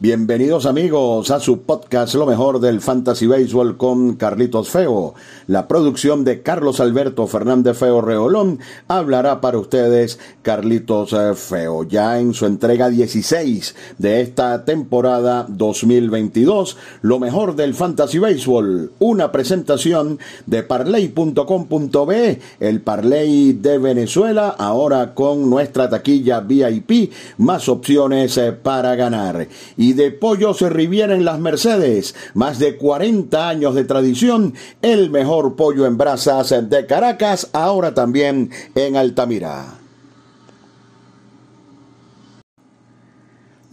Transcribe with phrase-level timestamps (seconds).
[0.00, 5.14] Bienvenidos amigos a su podcast Lo mejor del Fantasy Baseball con Carlitos Feo.
[5.46, 11.84] La producción de Carlos Alberto Fernández Feo Reolón hablará para ustedes Carlitos eh, Feo.
[11.84, 18.90] Ya en su entrega 16 de esta temporada 2022, Lo mejor del Fantasy Baseball.
[18.98, 28.36] Una presentación de parley.com.be, el Parley de Venezuela, ahora con nuestra taquilla VIP, más opciones
[28.38, 29.46] eh, para ganar
[29.83, 32.14] y de Pollos Riviera en las Mercedes.
[32.34, 38.50] Más de 40 años de tradición, el mejor pollo en brasas de Caracas, ahora también
[38.74, 39.78] en Altamira.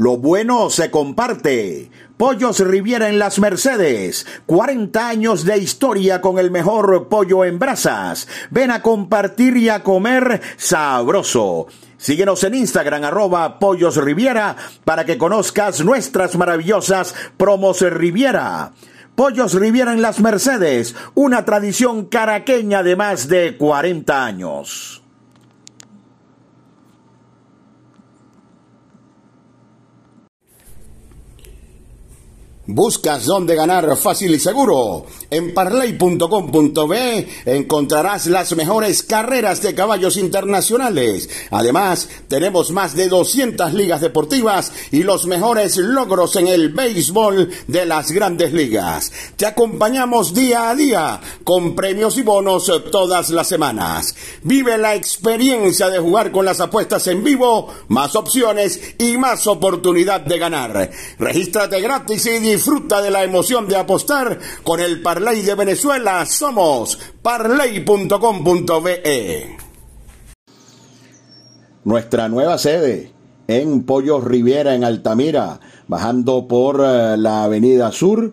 [0.01, 1.91] Lo bueno se comparte.
[2.17, 4.25] Pollos Riviera en las Mercedes.
[4.47, 8.27] 40 años de historia con el mejor pollo en brasas.
[8.49, 11.67] Ven a compartir y a comer sabroso.
[12.01, 18.71] Síguenos en Instagram, arroba Pollos Riviera, para que conozcas nuestras maravillosas promos Riviera.
[19.13, 25.00] Pollos Riviera en las Mercedes, una tradición caraqueña de más de 40 años.
[32.73, 35.05] ¿Buscas dónde ganar fácil y seguro?
[35.29, 41.29] En parley.com.be encontrarás las mejores carreras de caballos internacionales.
[41.49, 47.85] Además, tenemos más de 200 ligas deportivas y los mejores logros en el béisbol de
[47.85, 49.11] las grandes ligas.
[49.35, 54.15] Te acompañamos día a día con premios y bonos todas las semanas.
[54.43, 60.21] Vive la experiencia de jugar con las apuestas en vivo, más opciones y más oportunidad
[60.21, 60.89] de ganar.
[61.19, 66.23] Regístrate gratis y Disfruta de la emoción de apostar con el Parlay de Venezuela.
[66.27, 68.07] Somos parlay.com.be.
[71.83, 73.13] Nuestra nueva sede
[73.47, 78.31] en Pollos Riviera en Altamira, bajando por eh, la Avenida Sur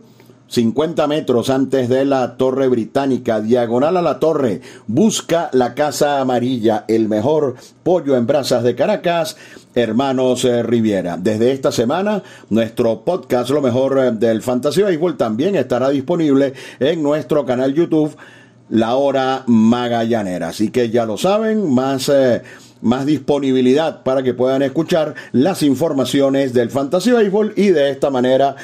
[0.48, 6.84] 50 metros antes de la Torre Británica, diagonal a la torre, busca la Casa Amarilla,
[6.88, 9.36] el mejor pollo en brasas de Caracas,
[9.74, 11.18] hermanos eh, Riviera.
[11.18, 17.02] Desde esta semana, nuestro podcast Lo mejor eh, del Fantasy Baseball también estará disponible en
[17.02, 18.16] nuestro canal YouTube,
[18.70, 20.48] La Hora Magallanera.
[20.48, 22.08] Así que ya lo saben, más...
[22.08, 22.42] Eh,
[22.80, 28.54] más disponibilidad para que puedan escuchar las informaciones del Fantasy Baseball y de esta manera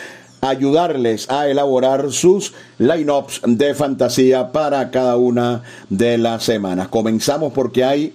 [0.45, 6.89] ayudarles a elaborar sus lineups de fantasía para cada una de las semanas.
[6.89, 8.15] Comenzamos porque hay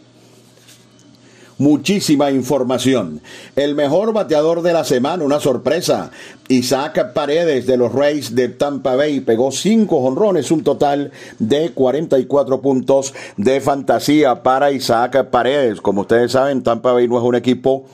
[1.58, 3.22] muchísima información.
[3.56, 6.12] El mejor bateador de la semana, una sorpresa.
[6.48, 12.62] Isaac Paredes de los Rays de Tampa Bay pegó cinco honrones, un total de 44
[12.62, 15.82] puntos de fantasía para Isaac Paredes.
[15.82, 17.86] Como ustedes saben, Tampa Bay no es un equipo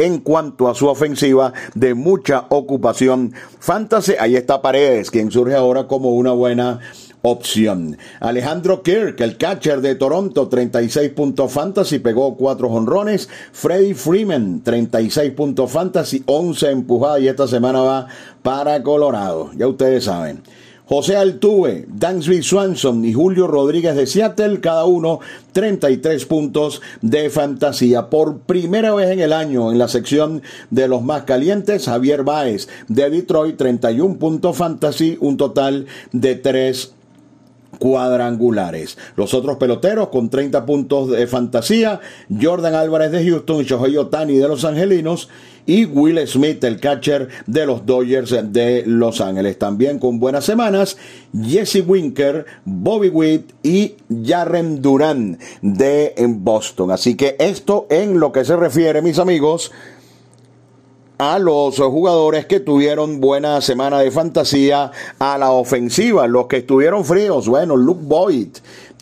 [0.00, 3.34] en cuanto a su ofensiva de mucha ocupación.
[3.58, 6.80] Fantasy, ahí está Paredes, quien surge ahora como una buena
[7.20, 7.98] opción.
[8.18, 13.28] Alejandro Kirk, el catcher de Toronto, 36 puntos fantasy, pegó 4 honrones.
[13.52, 18.06] Freddie Freeman, 36 puntos fantasy, 11 empujadas y esta semana va
[18.42, 19.50] para Colorado.
[19.54, 20.42] Ya ustedes saben.
[20.90, 25.20] José Altuve, Dansby Swanson y Julio Rodríguez de Seattle, cada uno
[25.52, 28.10] 33 puntos de fantasía.
[28.10, 32.68] Por primera vez en el año en la sección de los más calientes, Javier Baez
[32.88, 36.92] de Detroit, 31 puntos fantasy, un total de 3
[37.78, 38.98] cuadrangulares.
[39.14, 42.00] Los otros peloteros con 30 puntos de fantasía,
[42.42, 45.28] Jordan Álvarez de Houston, Shohei Otani de Los Angelinos
[45.66, 49.58] y Will Smith, el catcher de los Dodgers de Los Ángeles.
[49.58, 50.96] También con buenas semanas,
[51.32, 53.94] Jesse Winker, Bobby Witt y
[54.24, 56.90] Jarren Duran de Boston.
[56.90, 59.70] Así que esto en lo que se refiere, mis amigos,
[61.20, 67.04] a los jugadores que tuvieron buena semana de fantasía a la ofensiva, los que estuvieron
[67.04, 68.48] fríos, bueno, Luke Boyd,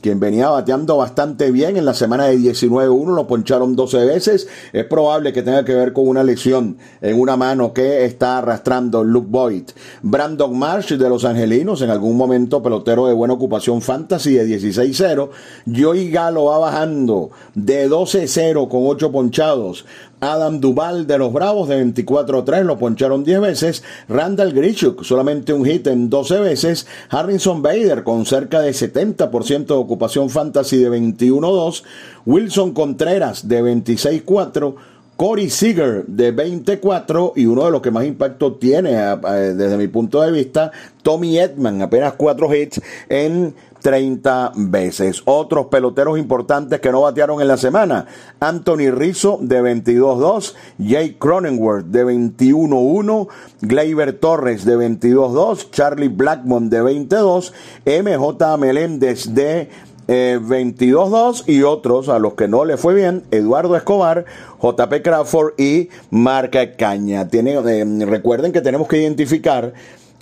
[0.01, 4.49] quien venía bateando bastante bien en la semana de 19-1, lo poncharon 12 veces.
[4.73, 9.05] Es probable que tenga que ver con una lesión en una mano que está arrastrando
[9.05, 9.65] Luke Boyd.
[10.03, 15.29] Brandon Marsh de los Angelinos, en algún momento pelotero de buena ocupación fantasy de 16-0.
[15.75, 19.85] Joey Galo va bajando de 12-0 con 8 ponchados.
[20.21, 23.85] Adam Duval de los Bravos de 24-3 lo poncharon 10 veces.
[24.09, 26.87] Randall Grichuk solamente un hit en 12 veces.
[27.11, 31.83] Harrison Bader con cerca de 70% de ocupación fantasy de 21-2.
[32.27, 34.75] Wilson Contreras de 26-4.
[35.19, 40.23] Corey Seager de 24 y uno de los que más impacto tiene desde mi punto
[40.23, 40.71] de vista,
[41.03, 45.23] Tommy Edman, apenas cuatro hits en 30 veces.
[45.25, 48.07] Otros peloteros importantes que no batearon en la semana.
[48.41, 53.29] Anthony Rizzo de 22-2, Jake Cronenworth de 21-1,
[53.61, 57.53] Gleyber Torres de 22-2, Charlie Blackmon de 22,
[57.87, 59.69] MJ Meléndez de
[60.09, 64.25] 22-2 eh, y otros a los que no le fue bien, Eduardo Escobar,
[64.63, 67.29] JP Crawford y Marca Caña.
[67.31, 69.75] Eh, recuerden que tenemos que identificar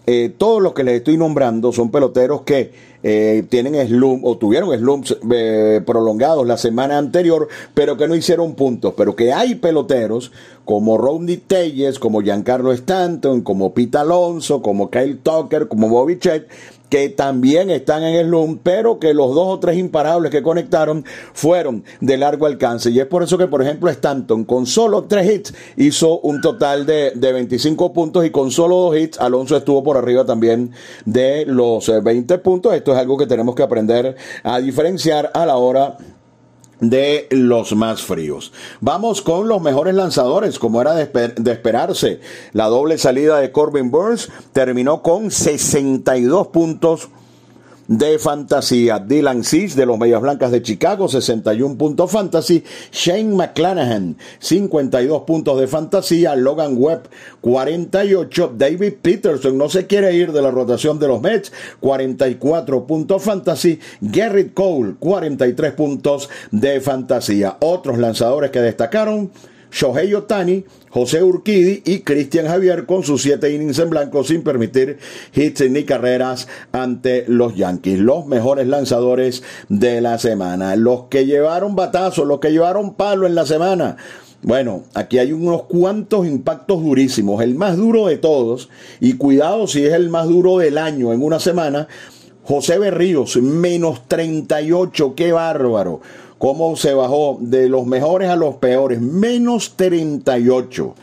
[0.06, 2.70] eh, todos los que les estoy nombrando son peloteros que
[3.03, 8.55] eh, tienen slump o tuvieron slumps eh, prolongados la semana anterior, pero que no hicieron
[8.55, 8.94] puntos.
[8.97, 10.31] Pero que hay peloteros
[10.64, 16.49] como Rodney Telles, como Giancarlo Stanton, como Pete Alonso, como Kyle Tucker, como Bobby Chet,
[16.88, 21.04] que también están en el LUM, pero que los dos o tres imparables que conectaron
[21.32, 22.90] fueron de largo alcance.
[22.90, 26.86] Y es por eso que, por ejemplo, Stanton con solo tres hits hizo un total
[26.86, 30.72] de, de 25 puntos y con solo dos hits Alonso estuvo por arriba también
[31.04, 32.74] de los 20 eh, puntos.
[32.74, 35.96] Esto es algo que tenemos que aprender a diferenciar a la hora
[36.81, 38.52] de los más fríos.
[38.81, 42.20] Vamos con los mejores lanzadores, como era de, esperarse.
[42.52, 47.08] La doble salida de Corbin Burns terminó con 62 puntos
[47.88, 48.98] de fantasía.
[48.98, 52.64] Dylan Cis de los Medias Blancas de Chicago, 61 puntos fantasy.
[52.92, 56.36] Shane McClanahan, 52 puntos de fantasía.
[56.36, 57.08] Logan Webb,
[57.40, 58.54] 48.
[58.56, 63.78] David Peterson no se quiere ir de la rotación de los Mets, 44 puntos fantasy.
[64.00, 67.56] Garrett Cole, 43 puntos de fantasía.
[67.60, 69.30] Otros lanzadores que destacaron.
[69.70, 74.98] Shohei Otani, José Urquidi y Cristian Javier con sus siete innings en blanco sin permitir
[75.34, 77.98] hits ni carreras ante los Yankees.
[77.98, 80.76] Los mejores lanzadores de la semana.
[80.76, 83.96] Los que llevaron batazo, los que llevaron palo en la semana.
[84.42, 87.42] Bueno, aquí hay unos cuantos impactos durísimos.
[87.42, 88.69] El más duro de todos,
[89.00, 91.88] y cuidado si es el más duro del año en una semana,
[92.44, 96.00] José Berríos, menos 38, qué bárbaro
[96.38, 100.94] cómo se bajó de los mejores a los peores, menos 38.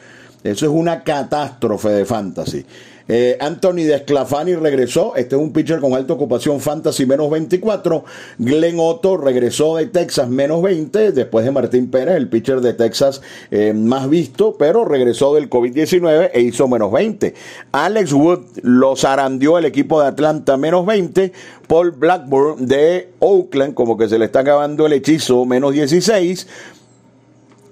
[0.44, 2.66] Eso es una catástrofe de fantasy.
[3.08, 5.16] Eh, Anthony Desclafani regresó.
[5.16, 8.04] Este es un pitcher con alta ocupación fantasy menos 24.
[8.38, 11.12] Glenn Otto regresó de Texas menos 20.
[11.12, 13.22] Después de Martín Pérez, el pitcher de Texas
[13.52, 17.34] eh, más visto, pero regresó del COVID-19 e hizo menos 20.
[17.72, 21.32] Alex Wood lo zarandió el equipo de Atlanta menos 20.
[21.68, 26.48] Paul Blackburn de Oakland, como que se le está acabando el hechizo, menos 16.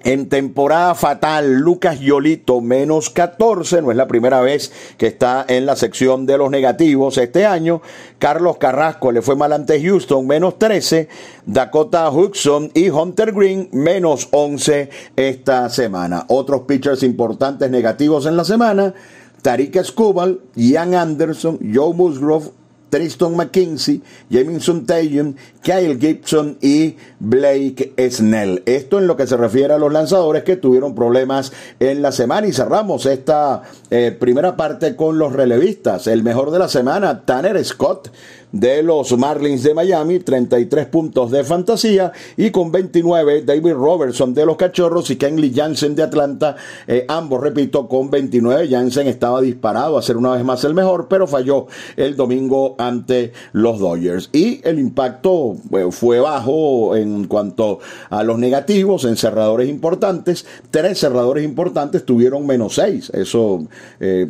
[0.04, 5.64] En temporada fatal, Lucas Yolito, menos 14, no es la primera vez que está en
[5.64, 7.82] la sección de los negativos este año.
[8.18, 11.08] Carlos Carrasco le fue mal ante Houston, menos 13.
[11.46, 16.24] Dakota Hudson y Hunter Green, menos 11 esta semana.
[16.28, 18.94] Otros pitchers importantes negativos en la semana.
[19.42, 22.50] Tariq Escobar, Ian Anderson, Joe Musgrove,
[22.92, 28.62] Tristan McKinsey, Jamison Tatum, Kyle Gibson y Blake Snell.
[28.66, 32.46] Esto en lo que se refiere a los lanzadores que tuvieron problemas en la semana
[32.46, 36.06] y cerramos esta eh, primera parte con los relevistas.
[36.06, 38.12] El mejor de la semana, Tanner Scott
[38.52, 44.46] de los Marlins de Miami, 33 puntos de fantasía y con 29 David Robertson de
[44.46, 46.56] los Cachorros y Kenley Jansen de Atlanta,
[46.86, 48.68] eh, ambos repito con 29.
[48.68, 51.66] Jansen estaba disparado a ser una vez más el mejor, pero falló
[51.96, 57.78] el domingo ante los Dodgers y el impacto eh, fue bajo en cuanto
[58.10, 60.44] a los negativos en cerradores importantes.
[60.70, 63.10] Tres cerradores importantes tuvieron menos seis.
[63.14, 63.66] Eso
[64.00, 64.26] eh,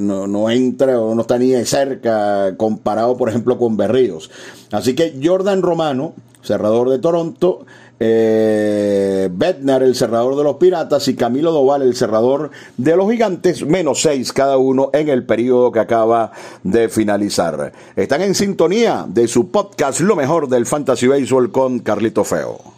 [0.00, 4.30] no, no entra o no está ni de cerca comparado, por ejemplo, con Berríos.
[4.72, 6.12] Así que Jordan Romano,
[6.42, 7.64] cerrador de Toronto,
[8.00, 13.64] eh, Bednar, el cerrador de los Piratas, y Camilo Doval, el cerrador de los Gigantes,
[13.64, 17.72] menos seis cada uno en el periodo que acaba de finalizar.
[17.96, 22.77] Están en sintonía de su podcast Lo mejor del Fantasy Baseball con Carlito Feo.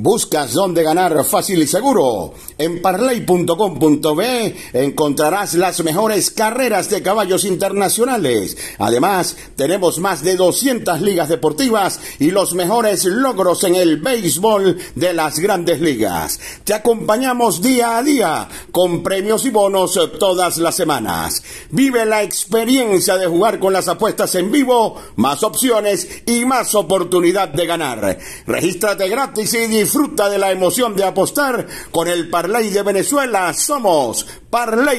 [0.00, 2.32] ¿Buscas dónde ganar fácil y seguro?
[2.56, 8.56] En parley.com.be encontrarás las mejores carreras de caballos internacionales.
[8.78, 15.12] Además, tenemos más de 200 ligas deportivas y los mejores logros en el béisbol de
[15.14, 16.38] las grandes ligas.
[16.62, 21.42] Te acompañamos día a día con premios y bonos todas las semanas.
[21.70, 27.48] Vive la experiencia de jugar con las apuestas en vivo, más opciones y más oportunidad
[27.48, 28.18] de ganar.
[28.46, 33.54] Regístrate gratis y Disfruta de la emoción de apostar con el Parlay de Venezuela.
[33.54, 34.98] Somos parlay.com.be.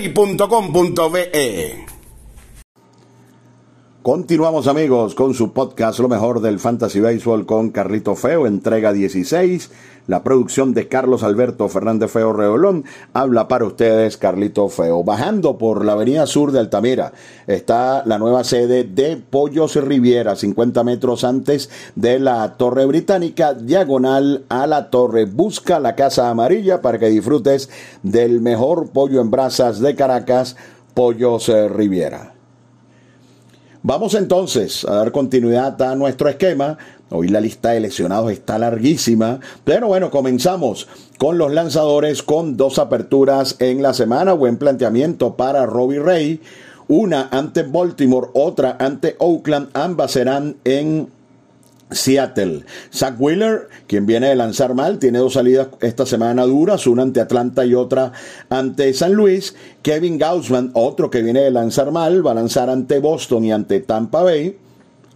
[4.01, 9.70] Continuamos amigos con su podcast Lo mejor del Fantasy Baseball con Carlito Feo, entrega 16
[10.08, 12.86] la producción de Carlos Alberto Fernández Feo Reolón.
[13.13, 15.03] Habla para ustedes Carlito Feo.
[15.03, 17.12] Bajando por la avenida sur de Altamira
[17.46, 24.46] está la nueva sede de Pollos Riviera, 50 metros antes de la Torre Británica, diagonal
[24.50, 25.25] a la torre.
[25.25, 27.70] Busca la Casa Amarilla para que disfrutes
[28.01, 30.56] del mejor pollo en brasas de Caracas,
[30.96, 32.38] Pollos Riviera.
[33.82, 36.78] Vamos entonces a dar continuidad a nuestro esquema.
[37.10, 42.78] Hoy la lista de lesionados está larguísima, pero bueno, comenzamos con los lanzadores con dos
[42.78, 44.34] aperturas en la semana.
[44.34, 46.42] Buen planteamiento para Robbie Ray.
[46.90, 49.70] Una ante Baltimore, otra ante Oakland.
[49.74, 51.08] Ambas serán en
[51.91, 52.65] Seattle.
[52.93, 57.22] Zach Wheeler, quien viene de lanzar mal, tiene dos salidas esta semana duras, una ante
[57.22, 58.12] Atlanta y otra
[58.50, 59.55] ante San Luis.
[59.81, 63.79] Kevin Gaussman, otro que viene de lanzar mal, va a lanzar ante Boston y ante
[63.79, 64.58] Tampa Bay.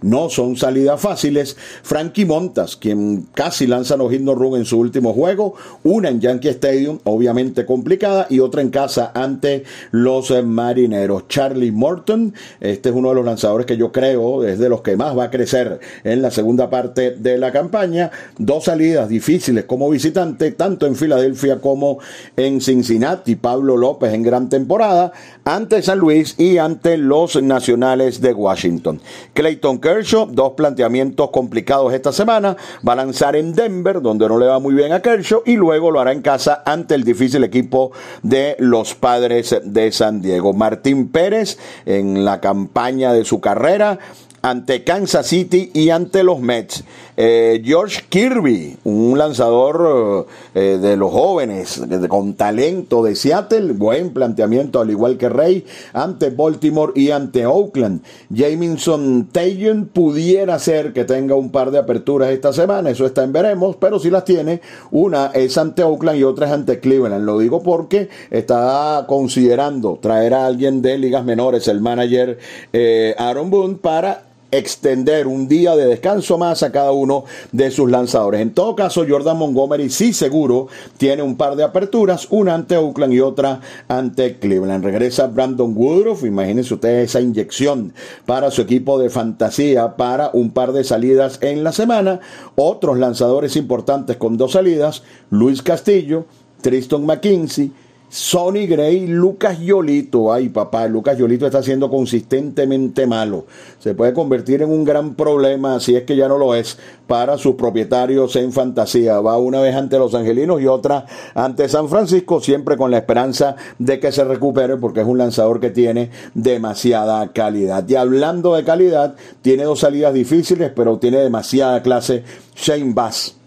[0.03, 1.57] No son salidas fáciles.
[1.81, 6.50] Frankie Montas, quien casi lanza los hit run en su último juego, una en Yankee
[6.50, 11.27] Stadium, obviamente complicada, y otra en casa ante los eh, marineros.
[11.27, 14.95] Charlie Morton, este es uno de los lanzadores que yo creo es de los que
[14.98, 18.12] más va a crecer en la segunda parte de la campaña.
[18.38, 22.00] Dos salidas difíciles como visitante, tanto en Filadelfia como
[22.36, 23.36] en Cincinnati.
[23.36, 25.12] Pablo López en gran temporada,
[25.45, 29.00] ante San Luis y ante los Nacionales de Washington.
[29.33, 32.57] Clayton Kerr Kershaw, dos planteamientos complicados esta semana.
[32.88, 35.91] Va a lanzar en Denver, donde no le va muy bien a Kershaw, y luego
[35.91, 37.91] lo hará en casa ante el difícil equipo
[38.23, 40.53] de los padres de San Diego.
[40.53, 44.00] Martín Pérez, en la campaña de su carrera,
[44.41, 46.83] ante Kansas City y ante los Mets.
[47.15, 54.82] Eh, George Kirby, un lanzador eh, de los jóvenes, con talento de Seattle, buen planteamiento
[54.82, 58.01] al igual que Rey, ante Baltimore y ante Oakland.
[58.34, 63.34] Jamison Taylor pudiera ser que tenga un par de aperturas esta semana, eso está en
[63.34, 67.25] veremos, pero si las tiene, una es ante Oakland y otra es ante Cleveland.
[67.25, 72.39] Lo digo porque está considerando traer a alguien de ligas menores, el manager
[72.72, 77.89] eh, Aaron Boone, para extender un día de descanso más a cada uno de sus
[77.89, 78.41] lanzadores.
[78.41, 80.67] En todo caso, Jordan Montgomery sí seguro
[80.98, 84.83] tiene un par de aperturas, una ante Oakland y otra ante Cleveland.
[84.83, 87.93] Regresa Brandon Woodruff, imagínense ustedes esa inyección
[88.25, 92.19] para su equipo de fantasía para un par de salidas en la semana.
[92.55, 96.25] Otros lanzadores importantes con dos salidas, Luis Castillo,
[96.62, 97.72] Tristan McKinsey,
[98.13, 100.32] Sonny Gray, Lucas Yolito.
[100.32, 103.48] Ay, papá, Lucas Yolito está siendo consistentemente malo.
[103.79, 106.77] Se puede convertir en un gran problema, si es que ya no lo es,
[107.08, 109.20] para sus propietarios en fantasía.
[109.20, 113.55] Va una vez ante los angelinos y otra ante San Francisco, siempre con la esperanza
[113.79, 117.84] de que se recupere, porque es un lanzador que tiene demasiada calidad.
[117.89, 122.24] Y hablando de calidad, tiene dos salidas difíciles, pero tiene demasiada clase.
[122.55, 123.38] Shane Bass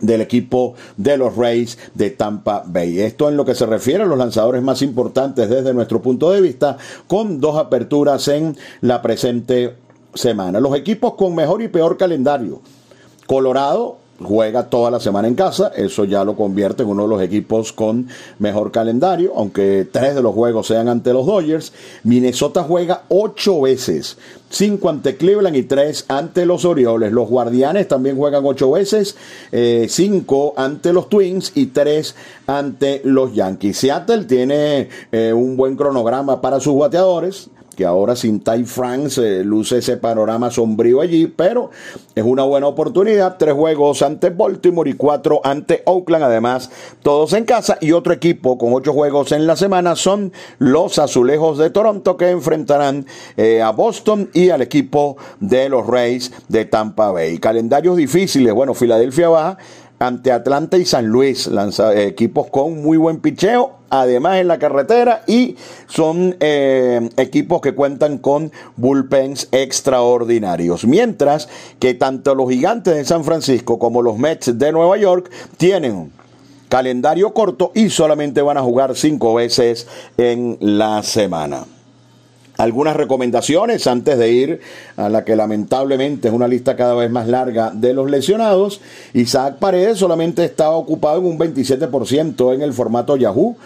[0.00, 3.00] del equipo de los Rays de Tampa Bay.
[3.00, 6.40] Esto en lo que se refiere a los lanzadores más importantes desde nuestro punto de
[6.40, 6.76] vista,
[7.06, 9.74] con dos aperturas en la presente
[10.14, 10.60] semana.
[10.60, 12.60] Los equipos con mejor y peor calendario.
[13.26, 17.22] Colorado juega toda la semana en casa, eso ya lo convierte en uno de los
[17.22, 18.08] equipos con
[18.38, 21.72] mejor calendario, aunque tres de los juegos sean ante los Dodgers.
[22.02, 24.18] Minnesota juega ocho veces,
[24.50, 27.12] cinco ante Cleveland y tres ante los Orioles.
[27.12, 29.16] Los Guardianes también juegan ocho veces,
[29.52, 33.78] eh, cinco ante los Twins y tres ante los Yankees.
[33.78, 39.78] Seattle tiene eh, un buen cronograma para sus bateadores que ahora sin Ty France luce
[39.78, 41.70] ese panorama sombrío allí, pero
[42.12, 43.36] es una buena oportunidad.
[43.38, 46.72] Tres juegos ante Baltimore y cuatro ante Oakland, además
[47.04, 47.78] todos en casa.
[47.80, 52.30] Y otro equipo con ocho juegos en la semana son los Azulejos de Toronto que
[52.30, 53.06] enfrentarán
[53.36, 57.38] eh, a Boston y al equipo de los Rays de Tampa Bay.
[57.38, 59.56] Calendarios difíciles, bueno, Filadelfia va
[59.98, 61.50] ante Atlanta y San Luis,
[61.94, 65.56] equipos con muy buen picheo, además en la carretera y
[65.88, 70.84] son eh, equipos que cuentan con bullpens extraordinarios.
[70.84, 76.12] Mientras que tanto los gigantes de San Francisco como los Mets de Nueva York tienen
[76.68, 79.86] calendario corto y solamente van a jugar cinco veces
[80.16, 81.64] en la semana
[82.58, 84.60] algunas recomendaciones antes de ir
[84.96, 88.80] a la que lamentablemente es una lista cada vez más larga de los lesionados.
[89.14, 93.56] Isaac Paredes solamente estaba ocupado en un 27% en el formato Yahoo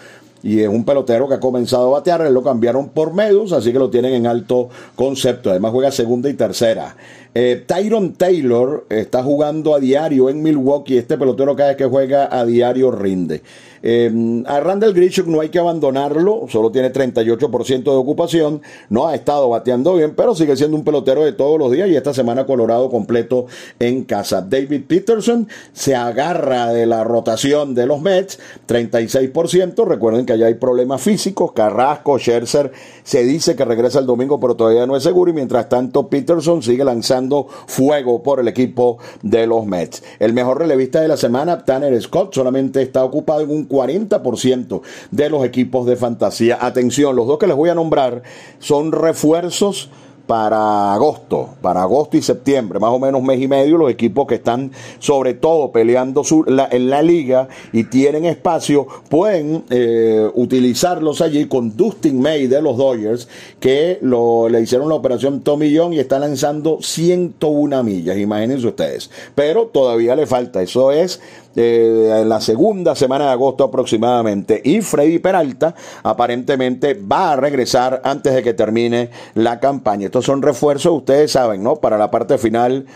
[0.43, 3.79] y es un pelotero que ha comenzado a batear, lo cambiaron por Medus, así que
[3.79, 5.51] lo tienen en alto concepto.
[5.51, 6.95] Además juega segunda y tercera.
[7.35, 10.99] Eh, Tyron Taylor está jugando a diario en Milwaukee.
[10.99, 13.43] Este pelotero cada vez que juega a diario rinde.
[13.83, 19.15] Eh, a Randall Grishuk no hay que abandonarlo, solo tiene 38% de ocupación, no ha
[19.15, 22.47] estado bateando bien, pero sigue siendo un pelotero de todos los días y esta semana
[22.47, 23.47] Colorado completo
[23.81, 24.41] en casa.
[24.41, 30.55] David Peterson se agarra de la rotación de los Mets, 36%, recuerden que allá hay
[30.55, 32.71] problemas físicos, Carrasco, Scherzer,
[33.03, 36.63] se dice que regresa el domingo, pero todavía no es seguro y mientras tanto Peterson
[36.63, 37.22] sigue lanzando
[37.67, 40.03] fuego por el equipo de los Mets.
[40.19, 45.31] El mejor relevista de la semana, Tanner Scott, solamente está ocupado en un 40% de
[45.31, 46.59] los equipos de fantasía.
[46.61, 48.23] Atención, los dos que les voy a nombrar
[48.59, 49.91] son refuerzos
[50.27, 54.37] para agosto, para agosto y septiembre, más o menos mes y medio, los equipos que
[54.37, 56.23] están sobre todo peleando
[56.71, 62.77] en la liga y tienen espacio, pueden eh, utilizarlos allí con Dustin May de los
[62.77, 63.29] Dodgers,
[63.61, 69.11] que le hicieron la operación Tommy John y está lanzando 101 millas, imagínense ustedes.
[69.35, 71.21] Pero todavía le falta, eso es
[71.57, 74.61] eh, la segunda semana de agosto aproximadamente.
[74.65, 80.07] Y Freddy Peralta aparentemente va a regresar antes de que termine la campaña.
[80.07, 81.77] Estos son refuerzos, ustedes saben, ¿no?
[81.77, 82.87] Para la parte final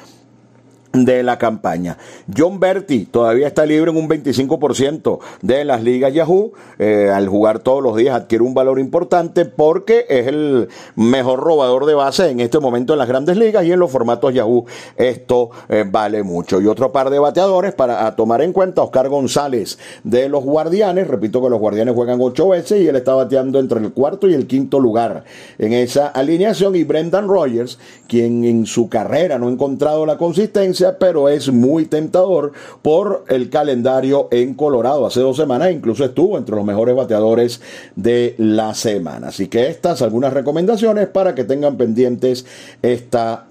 [1.04, 1.98] de la campaña.
[2.34, 6.52] John Berti todavía está libre en un 25% de las ligas Yahoo.
[6.78, 11.86] Eh, al jugar todos los días adquiere un valor importante porque es el mejor robador
[11.86, 14.64] de base en este momento en las grandes ligas y en los formatos Yahoo
[14.96, 16.60] esto eh, vale mucho.
[16.60, 21.08] Y otro par de bateadores para tomar en cuenta, Oscar González de los Guardianes.
[21.08, 24.34] Repito que los Guardianes juegan ocho veces y él está bateando entre el cuarto y
[24.34, 25.24] el quinto lugar
[25.58, 26.76] en esa alineación.
[26.76, 31.86] Y Brendan Rogers, quien en su carrera no ha encontrado la consistencia pero es muy
[31.86, 32.52] tentador
[32.82, 35.06] por el calendario en Colorado.
[35.06, 37.60] Hace dos semanas incluso estuvo entre los mejores bateadores
[37.94, 39.28] de la semana.
[39.28, 42.46] Así que estas algunas recomendaciones para que tengan pendientes
[42.82, 43.46] esta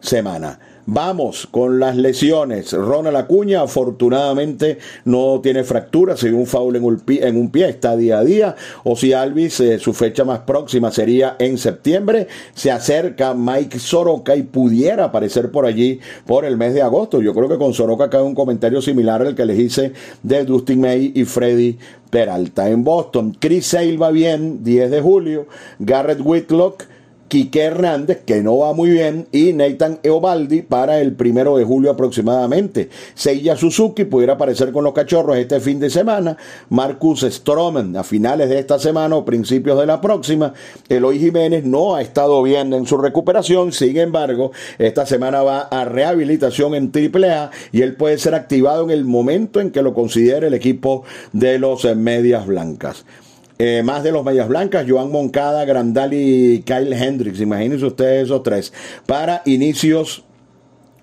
[0.00, 0.58] semana.
[0.86, 2.72] Vamos con las lesiones.
[2.72, 7.70] Ronald Acuña afortunadamente no tiene fractura, si un foul en un, pie, en un pie
[7.70, 8.54] está día a día.
[8.84, 12.28] O si Alvis, su fecha más próxima sería en septiembre.
[12.54, 17.22] Se acerca Mike Soroka y pudiera aparecer por allí por el mes de agosto.
[17.22, 19.92] Yo creo que con Soroka cae un comentario similar al que les hice
[20.22, 21.78] de Dustin May y Freddy
[22.10, 22.68] Peralta.
[22.68, 25.46] En Boston, Chris Sale va bien, 10 de julio.
[25.78, 26.84] Garrett Whitlock
[27.34, 31.90] Quique Hernández, que no va muy bien, y Nathan Eovaldi para el primero de julio
[31.90, 32.90] aproximadamente.
[33.16, 36.36] Seiya Suzuki pudiera aparecer con los cachorros este fin de semana.
[36.68, 40.54] Marcus Stroman a finales de esta semana o principios de la próxima.
[40.88, 45.84] Eloy Jiménez no ha estado bien en su recuperación, sin embargo, esta semana va a
[45.84, 50.46] rehabilitación en AAA y él puede ser activado en el momento en que lo considere
[50.46, 53.04] el equipo de los Medias Blancas.
[53.58, 57.40] Eh, más de los Medias Blancas, Joan Moncada, Grandal y Kyle Hendricks.
[57.40, 58.72] Imagínense ustedes esos tres.
[59.06, 60.23] Para inicios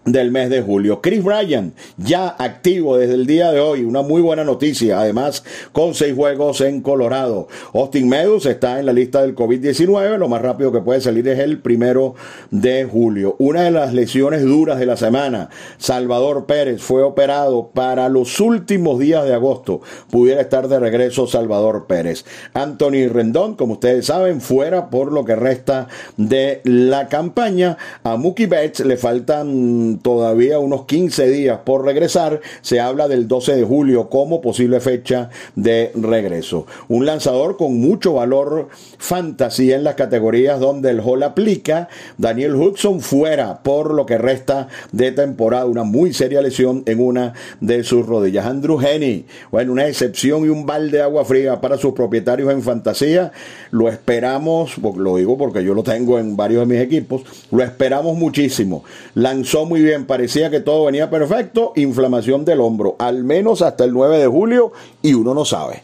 [0.05, 0.99] del mes de julio.
[1.01, 5.93] Chris Bryan ya activo desde el día de hoy, una muy buena noticia, además con
[5.93, 7.47] seis juegos en Colorado.
[7.73, 11.39] Austin Meadows está en la lista del COVID-19, lo más rápido que puede salir es
[11.39, 12.15] el primero
[12.49, 13.35] de julio.
[13.37, 18.99] Una de las lesiones duras de la semana, Salvador Pérez fue operado para los últimos
[18.99, 22.25] días de agosto, pudiera estar de regreso Salvador Pérez.
[22.53, 25.87] Anthony Rendón, como ustedes saben, fuera por lo que resta
[26.17, 27.77] de la campaña.
[28.03, 32.41] A Mookie Betts le faltan todavía unos 15 días por regresar.
[32.61, 36.65] Se habla del 12 de julio como posible fecha de regreso.
[36.87, 41.89] Un lanzador con mucho valor fantasía en las categorías donde el Hall aplica.
[42.17, 45.65] Daniel Hudson fuera por lo que resta de temporada.
[45.65, 48.45] Una muy seria lesión en una de sus rodillas.
[48.45, 52.61] Andrew Henny, bueno, una excepción y un balde de agua fría para sus propietarios en
[52.61, 53.31] fantasía.
[53.71, 57.23] Lo esperamos, lo digo porque yo lo tengo en varios de mis equipos.
[57.51, 58.83] Lo esperamos muchísimo.
[59.13, 63.93] Lanzó muy bien, parecía que todo venía perfecto, inflamación del hombro, al menos hasta el
[63.93, 65.83] 9 de julio y uno no sabe.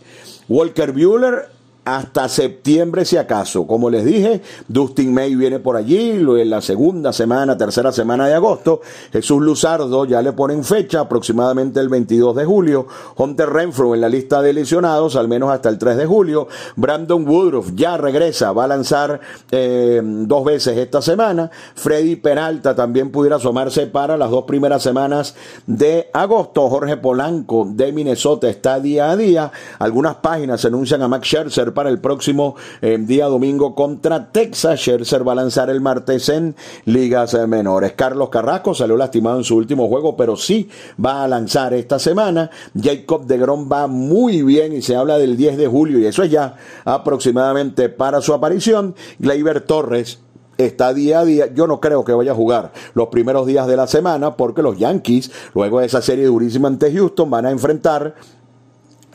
[0.50, 1.57] Walker Bueller
[1.88, 3.66] hasta septiembre si acaso.
[3.66, 8.34] Como les dije, Dustin May viene por allí en la segunda semana, tercera semana de
[8.34, 8.82] agosto.
[9.14, 12.88] Jesús Luzardo ya le ponen fecha, aproximadamente el 22 de julio.
[13.16, 16.50] Hunter Renfro en la lista de lesionados, al menos hasta el 3 de julio.
[16.76, 21.50] Brandon Woodruff ya regresa, va a lanzar eh, dos veces esta semana.
[21.76, 26.70] Freddy Peralta también pudiera asomarse para las dos primeras semanas de agosto.
[26.70, 29.54] Jorge Polanco de Minnesota está día a día.
[29.80, 34.80] Algunas páginas anuncian a Max Scherzer para el próximo eh, día domingo contra Texas.
[34.80, 37.94] Scherzer va a lanzar el martes en ligas eh, menores.
[37.94, 40.68] Carlos Carrasco salió lastimado en su último juego, pero sí
[41.00, 42.50] va a lanzar esta semana.
[42.76, 46.24] Jacob de Grom va muy bien y se habla del 10 de julio y eso
[46.24, 48.96] es ya aproximadamente para su aparición.
[49.20, 50.18] Gleyber Torres
[50.58, 51.54] está día a día.
[51.54, 54.80] Yo no creo que vaya a jugar los primeros días de la semana porque los
[54.80, 58.16] Yankees, luego de esa serie durísima ante Houston, van a enfrentar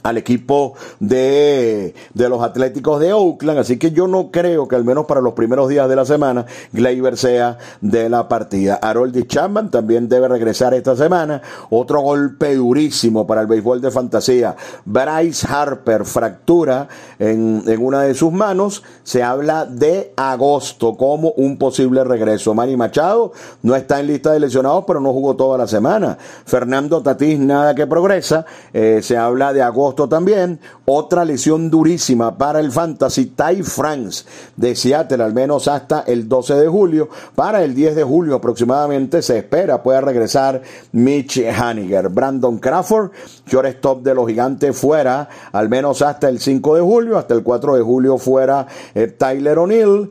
[0.02, 4.84] al equipo de, de, los Atléticos de Oakland, así que yo no creo que al
[4.84, 8.78] menos para los primeros días de la semana Gleyber sea de la partida.
[8.82, 14.56] Harold Chapman también debe regresar esta semana, otro golpe durísimo para el béisbol de fantasía.
[14.84, 16.88] Bryce Harper fractura
[17.18, 22.54] en, en una de sus manos, se habla de agosto como un posible regreso.
[22.54, 26.18] Manny Machado no está en lista de lesionados, pero no jugó toda la semana.
[26.44, 30.60] Fernando Tatís nada que progresa, eh, se habla de agosto también.
[30.84, 34.24] Otra lesión durísima para el Fantasy Ty France
[34.56, 37.08] de Seattle, al menos hasta el 12 de julio.
[37.34, 42.08] Para el 10 de julio aproximadamente se espera pueda regresar Mitch Haniger.
[42.08, 43.10] Brandon Crawford,
[43.46, 47.18] shortstop de los gigantes fuera, al menos hasta el 5 de julio.
[47.18, 50.10] Hasta el 4 de julio fuera eh, Tyler O'Neill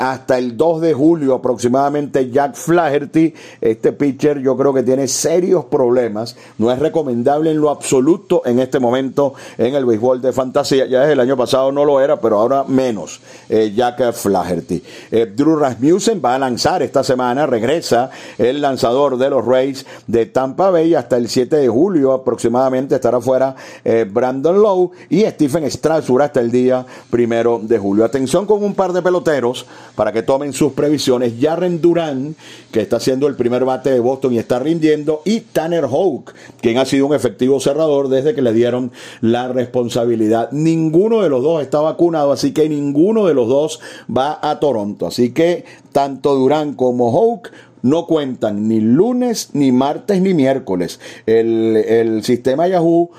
[0.00, 3.34] hasta el 2 de julio aproximadamente Jack Flaherty.
[3.60, 6.36] Este pitcher yo creo que tiene serios problemas.
[6.56, 10.86] No es recomendable en lo absoluto en este momento en el béisbol de fantasía.
[10.86, 13.20] Ya desde el año pasado no lo era, pero ahora menos.
[13.50, 14.82] Eh, Jack Flaherty.
[15.10, 17.46] Eh, Drew Rasmussen va a lanzar esta semana.
[17.46, 22.94] Regresa el lanzador de los Rays de Tampa Bay hasta el 7 de julio aproximadamente
[22.94, 28.04] estará fuera eh, Brandon Lowe y Stephen Strasburg hasta el día primero de julio.
[28.04, 31.34] Atención con un par de peloteros para que tomen sus previsiones.
[31.40, 32.36] Jarren Durán,
[32.70, 36.78] que está haciendo el primer bate de Boston y está rindiendo, y Tanner Houck, quien
[36.78, 40.50] ha sido un efectivo cerrador desde que le dieron la responsabilidad.
[40.52, 43.80] Ninguno de los dos está vacunado, así que ninguno de los dos
[44.14, 45.06] va a Toronto.
[45.06, 47.50] Así que tanto Durán como Houck
[47.82, 51.00] no cuentan ni lunes, ni martes, ni miércoles.
[51.26, 53.10] El, el sistema Yahoo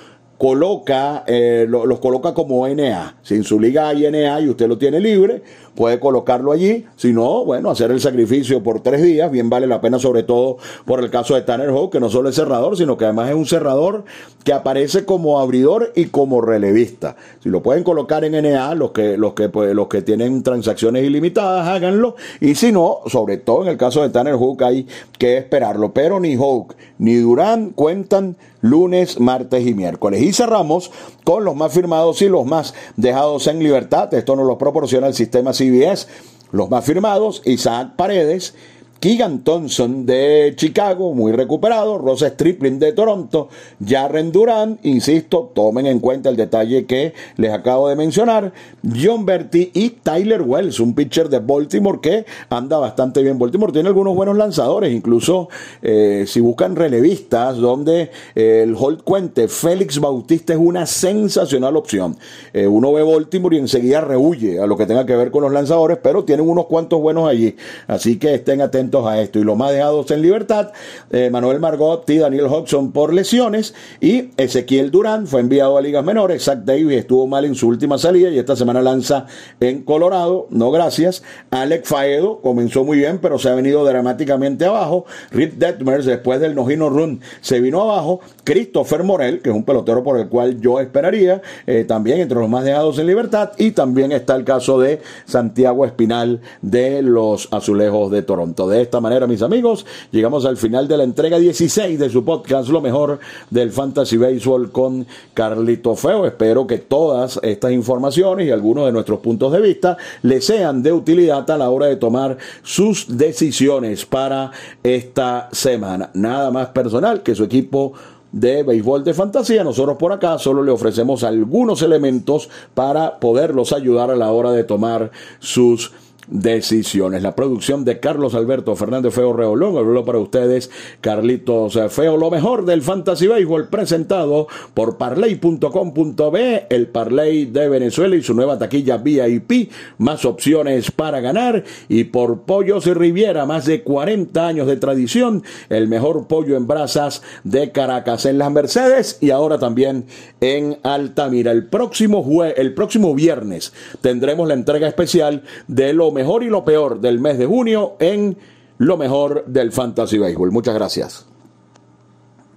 [0.42, 3.18] coloca, eh, los coloca como NA.
[3.22, 5.44] Si en su liga hay NA y usted lo tiene libre,
[5.76, 6.86] puede colocarlo allí.
[6.96, 10.58] Si no, bueno, hacer el sacrificio por tres días, bien vale la pena, sobre todo
[10.86, 13.36] por el caso de Tanner Hawk, que no solo es cerrador, sino que además es
[13.36, 14.06] un cerrador
[14.44, 17.16] que aparece como abridor y como relevista.
[17.42, 21.04] Si lo pueden colocar en NA, los que, los que, pues, los que tienen transacciones
[21.04, 22.16] ilimitadas, háganlo.
[22.40, 25.94] Y si no, sobre todo en el caso de Tanner Hawk, hay que esperarlo.
[25.94, 30.22] Pero ni Hawk ni Durán cuentan lunes, martes y miércoles.
[30.22, 30.92] Y cerramos
[31.24, 34.14] con los más firmados y los más dejados en libertad.
[34.14, 36.08] Esto nos lo proporciona el sistema CBS.
[36.52, 38.56] Los más firmados, Isaac Paredes,
[39.02, 43.50] Keegan Thompson de Chicago, muy recuperado, Ross Stripling de Toronto,
[43.84, 49.72] Jarren Duran, insisto, tomen en cuenta el detalle que les acabo de mencionar, John Berti
[49.74, 53.40] y Tyler Wells, un pitcher de Baltimore que anda bastante bien.
[53.40, 55.50] Baltimore tiene algunos buenos lanzadores, incluso
[55.82, 62.18] eh, si buscan relevistas donde eh, el hold cuente, Félix Bautista es una sensacional opción.
[62.54, 65.52] Eh, uno ve Baltimore y enseguida rehuye a lo que tenga que ver con los
[65.52, 67.56] lanzadores, pero tienen unos cuantos buenos allí,
[67.88, 69.40] así que estén atentos a esto.
[69.40, 70.72] Y los más dejados en libertad,
[71.10, 73.74] eh, Manuel Margot y Daniel Hodgson por lesiones.
[74.02, 76.44] Y Ezequiel Durán fue enviado a ligas menores.
[76.44, 79.26] Zach Davis estuvo mal en su última salida y esta semana lanza
[79.60, 80.48] en Colorado.
[80.50, 81.24] No gracias.
[81.50, 85.06] Alex Faedo comenzó muy bien, pero se ha venido dramáticamente abajo.
[85.32, 88.20] Rip Detmers, después del Nojino Run, se vino abajo.
[88.44, 92.50] Christopher Morel, que es un pelotero por el cual yo esperaría, eh, también entre los
[92.50, 93.52] más dejados en libertad.
[93.58, 98.68] Y también está el caso de Santiago Espinal de los Azulejos de Toronto.
[98.68, 102.70] De esta manera, mis amigos, llegamos al final de la entrega 16 de su podcast,
[102.70, 106.26] lo mejor del Fantasy Baseball con Carlito Feo.
[106.26, 110.91] Espero que todas estas informaciones y algunos de nuestros puntos de vista le sean de
[110.91, 114.52] utilidad a la hora de tomar sus decisiones para
[114.84, 116.10] esta semana.
[116.13, 117.94] Nada más personal que su equipo
[118.32, 119.63] de béisbol de fantasía.
[119.63, 124.63] Nosotros por acá solo le ofrecemos algunos elementos para poderlos ayudar a la hora de
[124.63, 126.11] tomar sus decisiones.
[126.30, 130.70] La producción de Carlos Alberto Fernández Feo Reolón habló para ustedes.
[131.02, 138.22] Carlitos Feo, lo mejor del Fantasy Baseball presentado por parley.com.be, el Parley de Venezuela y
[138.22, 141.64] su nueva taquilla VIP, más opciones para ganar.
[141.90, 146.68] Y por Pollos y Riviera, más de 40 años de tradición, el mejor pollo en
[146.68, 150.06] brasas de Caracas en las Mercedes y ahora también
[150.40, 151.52] en Altamira.
[151.52, 157.00] El próximo jue el próximo viernes tendremos la entrega especial de mejor y lo peor
[157.00, 158.38] del mes de junio en
[158.78, 160.52] lo mejor del Fantasy Baseball.
[160.52, 161.31] Muchas gracias.